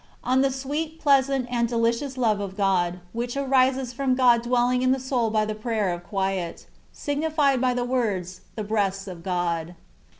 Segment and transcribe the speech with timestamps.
[0.23, 4.93] ON THE SWEET, PLEASANT, AND DELICIOUS LOVE OP GOD, WHICH ABISES FROM GOD DWELLING IN
[4.93, 9.75] THE SOUL BT THE PBAYEB OP QUIET, SIGNIFIED BY THE WOBDS," THE BREASTS OP GOD."